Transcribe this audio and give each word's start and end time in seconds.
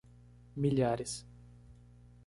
Milhares 0.57 1.23